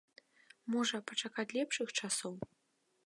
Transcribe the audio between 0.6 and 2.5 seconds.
Можа, пачакаць лепшых часоў?